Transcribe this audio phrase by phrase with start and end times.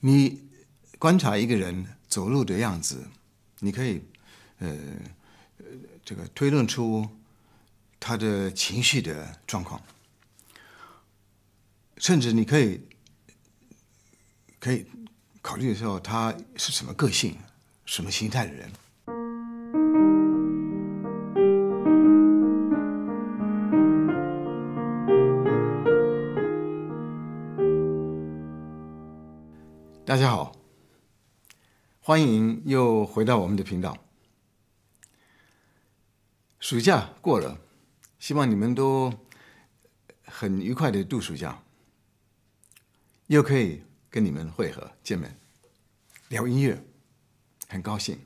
[0.00, 0.42] 你
[0.98, 3.06] 观察一个人走路的样子，
[3.60, 4.02] 你可以
[4.58, 4.76] 呃
[6.04, 7.08] 这个推论出
[8.00, 9.82] 他的情绪的状况，
[11.96, 12.80] 甚至你可以
[14.60, 14.86] 可以
[15.42, 17.36] 考虑的时候，他是什么个性、
[17.84, 18.70] 什么心态的人。
[30.08, 30.56] 大家好，
[32.00, 34.02] 欢迎又回到我们的频道。
[36.60, 37.60] 暑假过了，
[38.18, 39.12] 希望你们都
[40.24, 41.62] 很愉快的度暑假，
[43.26, 45.38] 又可以跟你们会合见面，
[46.28, 46.82] 聊音乐，
[47.68, 48.18] 很高兴。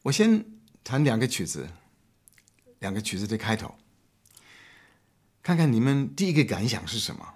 [0.00, 0.46] 我先
[0.82, 1.68] 弹两个曲子，
[2.78, 3.74] 两个曲子的开头，
[5.42, 7.34] 看看你们第一个感想是什么。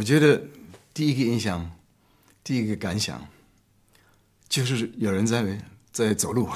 [0.00, 0.42] 我觉得
[0.94, 1.70] 第一个印象，
[2.42, 3.28] 第一个感想，
[4.48, 6.48] 就是有人在在走路。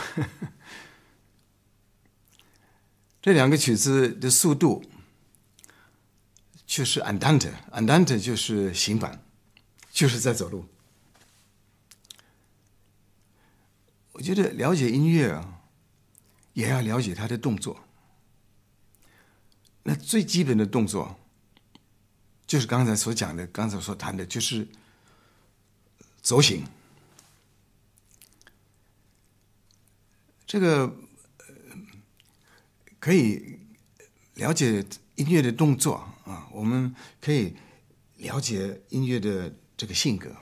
[3.21, 4.83] 这两个曲子的速度
[6.67, 9.23] 就是 andante，andante 就是行板，
[9.93, 10.65] 就是在走路。
[14.13, 15.61] 我觉得了解音乐啊，
[16.55, 17.85] 也要了解它的动作。
[19.83, 21.21] 那最基本的动作。
[22.55, 24.69] 就是刚才所讲的，刚才所谈的，就是
[26.23, 26.65] 走形。
[30.47, 30.95] 这个
[33.01, 33.59] 可以
[34.35, 35.95] 了解音乐的动作
[36.25, 37.57] 啊，我们可以
[38.19, 40.37] 了解音乐的这个性格、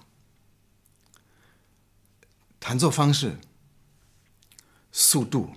[2.60, 3.38] 弹奏方式、
[4.92, 5.50] 速度，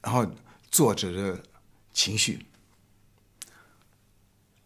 [0.00, 0.32] 然后
[0.70, 1.44] 作者的
[1.92, 2.46] 情绪。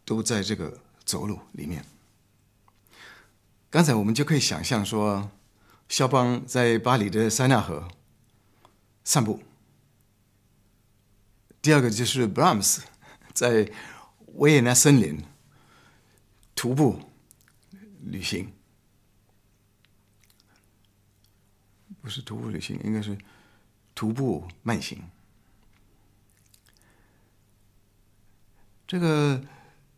[0.04, 1.84] 都在这个走路里面。
[3.70, 5.30] 刚才我们就可以想象说，
[5.88, 7.88] 肖邦在巴黎的塞纳河
[9.02, 9.42] 散步。
[11.60, 12.84] 第二个就是 Brahms
[13.32, 13.72] 在
[14.34, 15.24] 维也纳森林
[16.54, 17.00] 徒步
[18.02, 18.52] 旅行，
[22.00, 23.18] 不是徒步旅行，应该是
[23.94, 25.02] 徒步慢行。
[28.86, 29.42] 这个。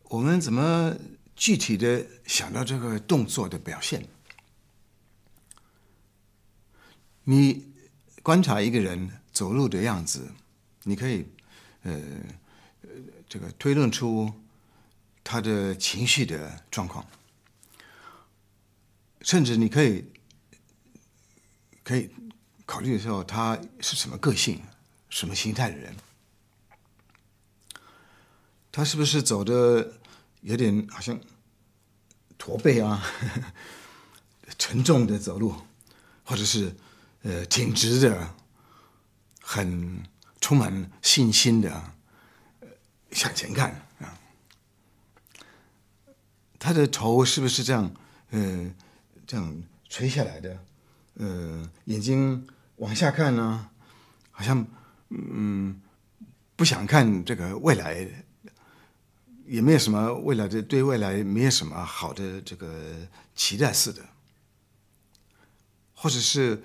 [0.09, 0.97] 我们怎么
[1.35, 4.07] 具体的想到这个动作的表现？
[7.25, 7.75] 你
[8.23, 10.31] 观察一个人走路的样子，
[10.85, 11.27] 你可以
[11.83, 12.01] 呃
[13.29, 14.33] 这个推论出
[15.25, 17.05] 他的情绪的状况，
[19.23, 20.05] 甚至你可以
[21.83, 22.09] 可以
[22.65, 24.63] 考虑的时候，他是什么个性、
[25.11, 25.93] 什么心态的人。
[28.77, 29.91] 他是不是走的
[30.43, 31.19] 有点好像
[32.37, 33.03] 驼背啊，
[34.59, 35.55] 沉重的走路，
[36.23, 36.77] 或者是
[37.23, 38.35] 呃挺直的，
[39.41, 40.03] 很
[40.43, 41.95] 充满信心的
[43.13, 44.21] 向前看啊？
[46.59, 47.91] 他的头是不是这样
[48.29, 48.71] 呃
[49.27, 50.59] 这样垂下来的？
[51.15, 52.47] 呃，眼睛
[52.77, 53.71] 往下看呢，
[54.31, 54.67] 好像
[55.09, 55.81] 嗯
[56.55, 58.07] 不想看这个未来。
[59.47, 62.97] 也没有什么未来的，对未来没有什么好的这个
[63.35, 64.05] 期待似的，
[65.95, 66.63] 或者是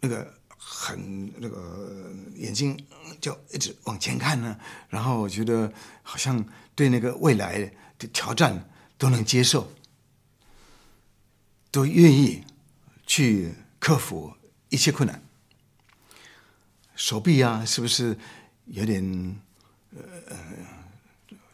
[0.00, 2.78] 那个很那个眼睛
[3.20, 4.58] 就一直往前看呢，
[4.88, 5.72] 然后我觉得
[6.02, 6.44] 好像
[6.74, 7.58] 对那个未来
[7.98, 9.72] 的挑战都能接受，
[11.70, 12.44] 都愿意
[13.06, 14.34] 去克服
[14.68, 15.22] 一切困难。
[16.94, 18.18] 手臂啊，是不是
[18.66, 19.40] 有点
[19.96, 20.36] 呃？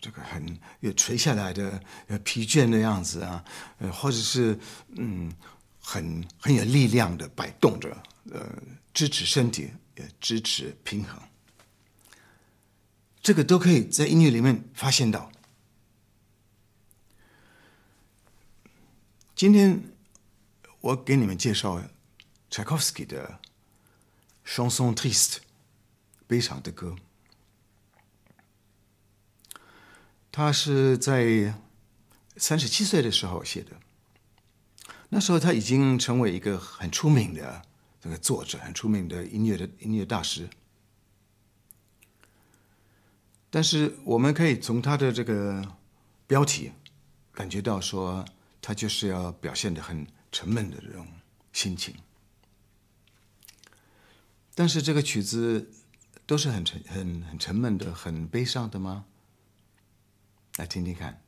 [0.06, 3.44] 这个很有垂下来的呃疲倦的样子啊，
[3.78, 4.56] 呃，或者是
[4.90, 5.34] 嗯
[5.80, 7.90] 很很有力量的摆动着，
[8.30, 8.48] 呃，
[8.94, 11.20] 支持身体，也支持平衡。
[13.20, 15.32] 这个都可以在音乐里面发现到。
[19.34, 19.82] 今天
[20.80, 21.82] 我给你们介绍
[22.48, 23.40] 柴可夫斯基的
[24.48, 25.34] 《chanson triste》
[26.28, 26.94] 悲伤的歌。
[30.36, 31.54] 他是在
[32.36, 33.74] 三十七岁的时候写的，
[35.08, 37.62] 那时候他已经成为一个很出名的
[38.02, 40.46] 这个作者，很出名的音乐的音乐大师。
[43.48, 45.74] 但是我们可以从他的这个
[46.26, 46.70] 标题
[47.32, 48.22] 感觉到，说
[48.60, 51.08] 他就是要表现的很沉闷的这种
[51.54, 51.94] 心情。
[54.54, 55.70] 但是这个曲子
[56.26, 59.06] 都是很沉、很很沉闷的、很悲伤的吗？
[60.56, 61.20] 来听听看。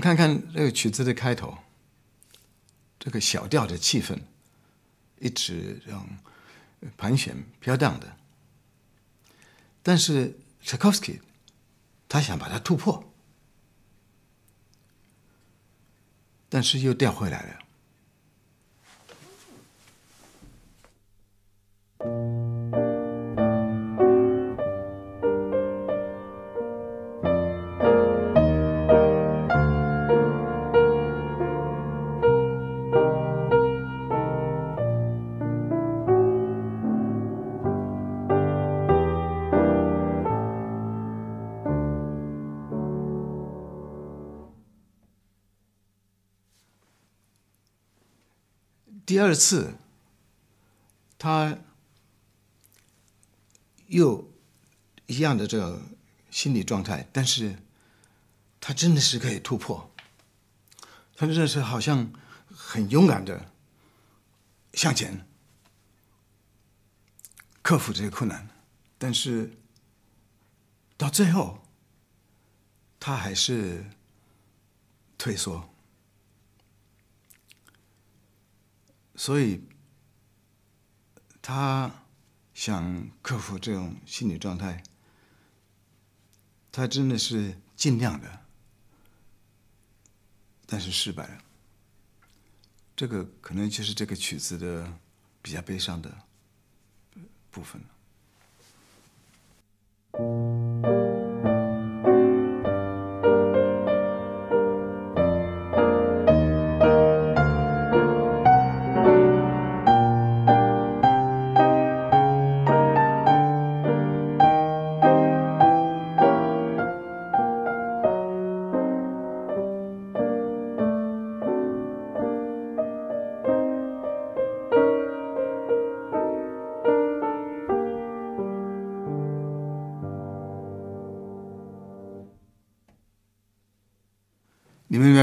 [0.00, 1.58] 看看这个曲子的开头，
[2.98, 4.18] 这个小调的气氛
[5.18, 6.18] 一直这样
[6.96, 8.16] 盘旋飘荡的，
[9.82, 11.20] 但是 Czakowski
[12.08, 13.12] 他想把它突破，
[16.48, 17.58] 但是又调回来了。
[49.10, 49.74] 第二次，
[51.18, 51.58] 他
[53.88, 54.30] 又
[55.06, 55.82] 一样的这个
[56.30, 57.58] 心理状态，但是
[58.60, 59.92] 他真的是可以突破，
[61.16, 62.12] 他真的是好像
[62.54, 63.50] 很勇敢的
[64.74, 65.26] 向前
[67.62, 68.48] 克服这些困难，
[68.96, 69.58] 但是
[70.96, 71.66] 到最后，
[73.00, 73.90] 他还是
[75.18, 75.69] 退缩。
[79.20, 79.60] 所以，
[81.42, 82.06] 他
[82.54, 84.82] 想克服这种心理状态，
[86.72, 88.46] 他真的是尽量的，
[90.64, 91.44] 但是失败了。
[92.96, 94.90] 这个可能就是这个曲子的
[95.42, 96.10] 比较悲伤的
[97.50, 97.78] 部分
[100.12, 101.09] 了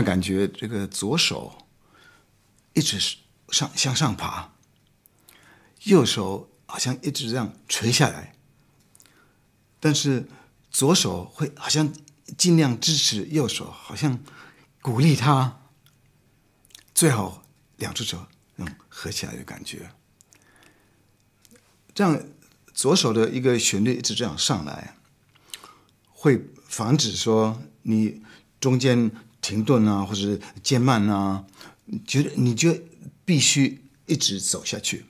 [0.08, 1.68] 感觉这个左手
[2.72, 2.98] 一直
[3.50, 4.54] 上向上爬，
[5.84, 8.34] 右手好像一直这样垂下来，
[9.82, 10.30] 但是
[10.72, 11.92] 左手会好像
[12.38, 14.18] 尽量支持右手，好像
[14.82, 15.60] 鼓励他，
[16.96, 17.44] 最好
[17.76, 19.92] 两只手嗯合起来的感觉，
[21.94, 22.18] 这样
[22.74, 24.96] 左手的一个旋律一直这样上来，
[26.08, 28.24] 会防止说你
[28.62, 29.12] 中间。
[29.48, 31.46] 停顿啊，或者渐慢啊，
[32.06, 32.78] 觉得你就
[33.24, 35.06] 必须一直走下去。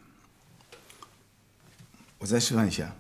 [2.20, 2.96] 我再示范一下。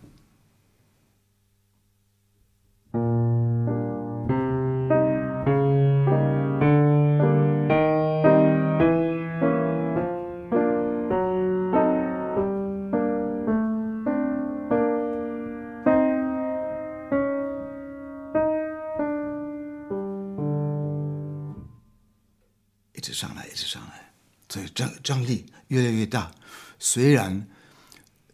[23.07, 24.11] 一直上来，一直上来，
[24.49, 26.29] 所以张张力越来越大。
[26.77, 27.47] 虽然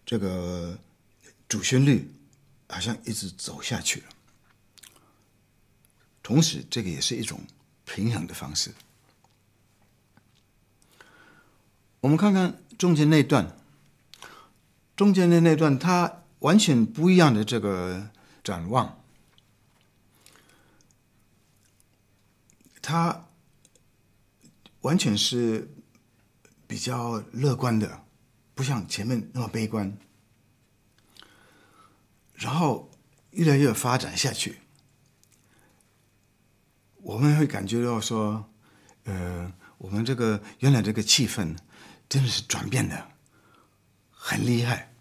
[0.04, 0.80] 这个
[1.48, 2.12] 主旋律
[2.68, 4.08] 好像一直走下去了，
[6.24, 7.40] 同时这个也是一种
[7.86, 8.74] 平衡的方式。
[12.00, 13.56] 我们看看中间那段，
[14.96, 18.10] 中间的那段，它完全不一样的这个
[18.44, 19.00] 展望，
[22.82, 23.28] 它。
[24.84, 25.70] 完全是
[26.66, 28.06] 比较乐观的，
[28.56, 29.98] 不像前面那么悲观。
[32.36, 32.90] 然后
[33.32, 34.60] 越来越发展下去，
[36.98, 38.50] 我们会感觉到说，
[39.06, 41.58] 呃，我们这个原来这个气氛
[42.08, 43.10] 真的是转变的
[44.10, 44.93] 很厉害。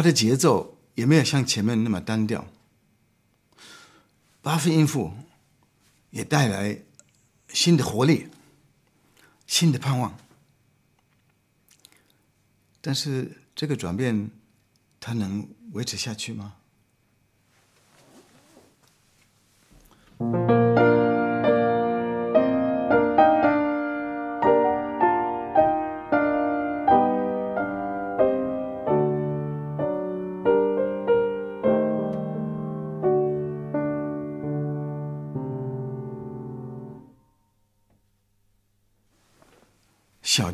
[0.00, 2.46] 它的节奏也没有像前面那么单调，
[4.40, 5.12] 八分音符
[6.08, 6.80] 也带来
[7.50, 8.28] 新的活力、
[9.46, 10.18] 新的盼望。
[12.80, 14.30] 但是这个转变，
[14.98, 16.56] 它能维持下去吗？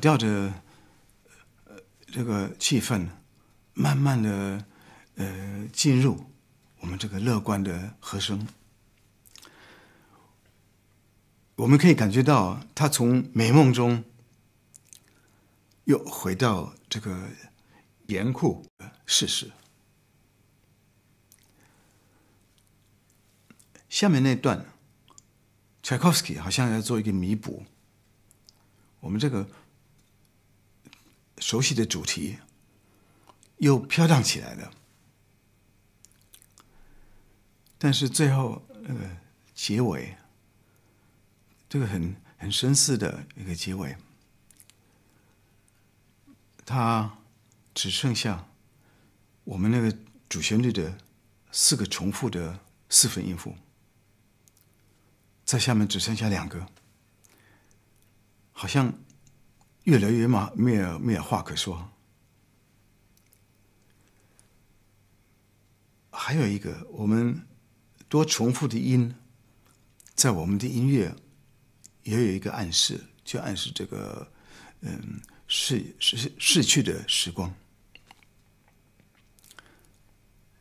[0.07, 0.63] 调的
[1.65, 3.09] 呃这个气氛，
[3.75, 4.65] 慢慢的
[5.17, 6.31] 呃进入
[6.79, 8.47] 我们这个乐观的和声，
[11.57, 14.05] 我们可以感觉到他从美梦中
[15.87, 17.29] 又回到这个
[18.07, 19.51] 严酷的事实。
[23.89, 24.67] 下面那段
[25.83, 27.65] ，Tchaikovsky 好像要做一个弥补，
[29.01, 29.49] 我们这个
[31.39, 32.39] 熟悉的主题
[33.59, 34.73] 又飘荡起来了。
[37.79, 39.17] 但是最后那个
[39.55, 40.17] 结尾，
[41.69, 43.97] 这个很很深思的一个结尾，
[46.65, 47.19] 它
[47.75, 48.49] 只剩下
[49.45, 49.97] 我们那个
[50.29, 50.99] 主旋律的
[51.53, 53.55] 四个重复的四分音符，
[55.45, 56.67] 在下面只剩下两个，
[58.53, 58.93] 好像
[59.87, 61.91] 越来越嘛没有没有话可说。
[66.13, 67.45] 还有一个我们。
[68.09, 69.13] 多重复的音，
[70.15, 71.13] 在我们的音乐
[72.05, 74.31] 也有一个暗示，就暗示这个
[74.81, 77.53] 嗯逝逝逝去的时光，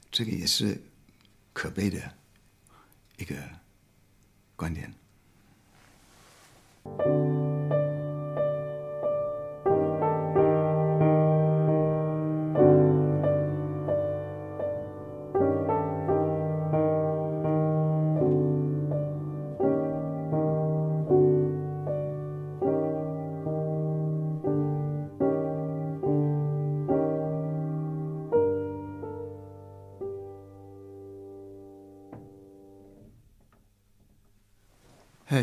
[0.10, 0.82] 这个也是
[1.54, 2.18] 可悲的
[3.18, 3.36] 一个
[4.56, 4.92] 观点。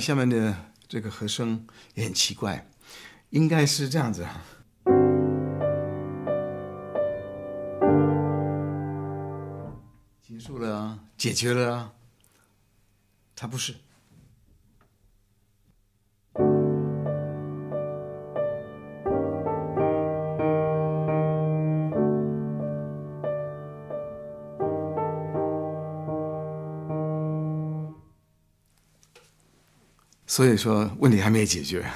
[0.01, 0.55] 下面的
[0.89, 2.69] 这个和声也很奇怪，
[3.31, 4.27] 应该是这样子，
[10.23, 11.93] 结束了啊，解决了，啊。
[13.35, 13.75] 他不是。
[30.33, 31.93] 所以说，问题还没解决，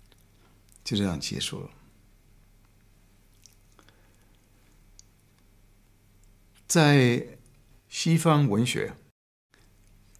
[0.82, 1.70] 就这样结束了。
[6.66, 7.36] 在
[7.90, 8.96] 西方文学，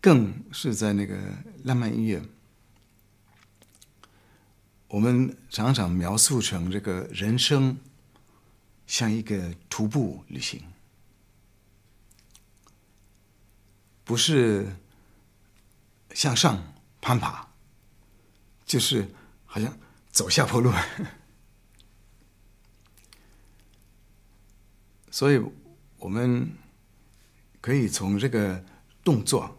[0.02, 1.16] 更是在那个
[1.64, 2.22] 浪漫音乐，
[4.88, 7.78] 我们常常描述成这个人生
[8.86, 10.62] 像一个徒步旅行，
[14.04, 14.70] 不是。
[16.14, 17.48] 向上攀爬，
[18.66, 19.08] 就是
[19.46, 19.78] 好像
[20.10, 20.70] 走下坡路，
[25.10, 25.40] 所以
[25.98, 26.52] 我们
[27.60, 28.64] 可以从这个
[29.02, 29.58] 动作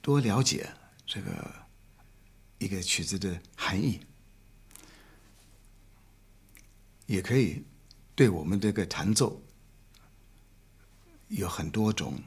[0.00, 0.74] 多了解
[1.06, 1.54] 这个
[2.58, 4.00] 一个曲子的含义，
[7.06, 7.64] 也可以
[8.14, 9.40] 对我们这个弹奏
[11.28, 12.20] 有很多种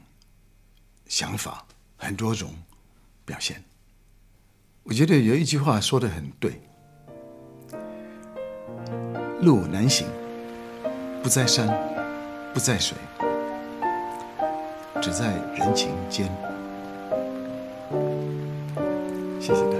[1.06, 2.54] 想法，很多种。
[3.26, 3.62] 表现，
[4.84, 6.62] 我觉得有一句话说的很对
[9.42, 10.06] ：“路难行，
[11.22, 11.66] 不在山，
[12.54, 12.96] 不在水，
[15.02, 16.30] 只在人情间。”
[19.40, 19.75] 谢谢。